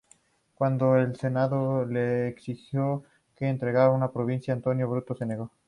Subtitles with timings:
[0.55, 3.03] Cuando el Senado le exigió
[3.35, 5.51] que entregara su provincia a Antonio, Bruto se negó.